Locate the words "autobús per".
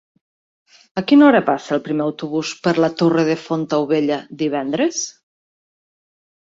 2.07-2.75